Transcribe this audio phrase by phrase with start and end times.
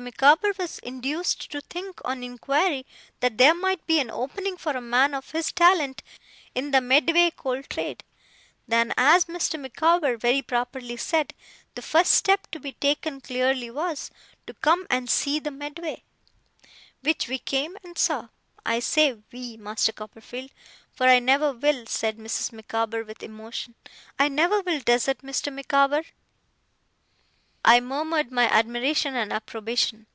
[0.00, 2.84] Micawber was induced to think, on inquiry,
[3.20, 6.02] that there might be an opening for a man of his talent
[6.52, 8.02] in the Medway Coal Trade.
[8.66, 9.56] Then, as Mr.
[9.56, 11.32] Micawber very properly said,
[11.76, 14.10] the first step to be taken clearly was,
[14.48, 16.02] to come and see the Medway.
[17.02, 18.30] Which we came and saw.
[18.66, 20.50] I say "we", Master Copperfield;
[20.90, 22.50] for I never will,' said Mrs.
[22.52, 23.76] Micawber with emotion,
[24.18, 25.52] 'I never will desert Mr.
[25.52, 26.02] Micawber.'
[27.66, 30.06] I murmured my admiration and approbation.